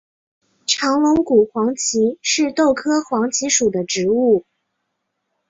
[0.65, 4.47] 长龙骨黄耆是豆科黄芪属的植物。